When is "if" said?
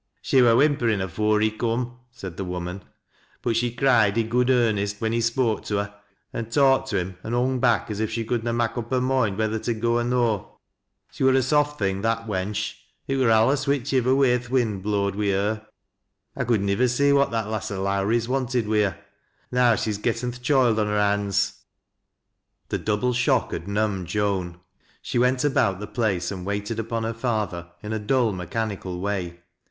7.99-8.09